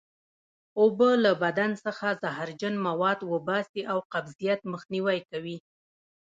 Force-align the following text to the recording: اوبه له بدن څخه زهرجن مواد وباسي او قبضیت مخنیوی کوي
اوبه 0.79 1.09
له 1.23 1.31
بدن 1.43 1.71
څخه 1.85 2.07
زهرجن 2.21 2.75
مواد 2.87 3.19
وباسي 3.33 3.81
او 3.91 3.97
قبضیت 4.13 4.61
مخنیوی 4.71 5.19
کوي 5.29 5.57